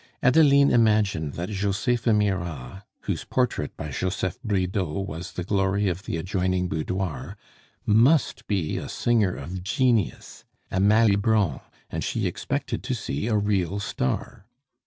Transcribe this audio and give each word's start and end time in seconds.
Adeline 0.23 0.71
imagined 0.71 1.33
that 1.33 1.49
Josepha 1.51 2.11
Mirah 2.11 2.85
whose 3.01 3.23
portrait 3.23 3.77
by 3.77 3.89
Joseph 3.89 4.39
Bridau 4.43 4.99
was 5.05 5.33
the 5.33 5.43
glory 5.43 5.89
of 5.89 6.05
the 6.05 6.17
adjoining 6.17 6.67
boudoir 6.67 7.37
must 7.85 8.47
be 8.47 8.77
a 8.79 8.89
singer 8.89 9.35
of 9.35 9.61
genius, 9.63 10.43
a 10.71 10.79
Malibran, 10.79 11.59
and 11.91 12.03
she 12.03 12.25
expected 12.25 12.81
to 12.81 12.95
see 12.95 13.27
a 13.27 13.37
real 13.37 13.79
star. 13.79 14.47